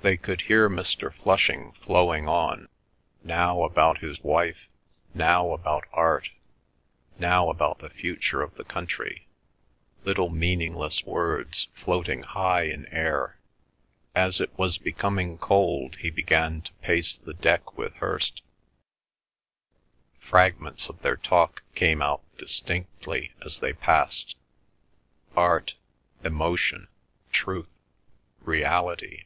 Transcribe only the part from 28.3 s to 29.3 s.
reality.